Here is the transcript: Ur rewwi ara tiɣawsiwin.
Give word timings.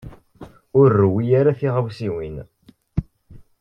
Ur 0.79 0.87
rewwi 1.01 1.25
ara 1.39 1.57
tiɣawsiwin. 1.59 2.35